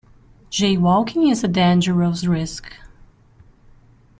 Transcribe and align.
Jaywalking 0.49 1.31
is 1.31 1.43
a 1.43 1.47
dangerous 1.47 2.25
risk. 2.25 2.73